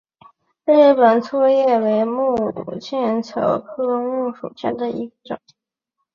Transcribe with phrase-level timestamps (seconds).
[0.65, 2.33] 日本粗叶木
[2.65, 5.39] 为茜草科粗叶木属下的一个种。